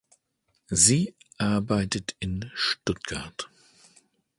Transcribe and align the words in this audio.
Sie 0.71 1.13
arbeitet 1.37 2.15
in 2.19 2.49
Stuttgart. 2.55 3.51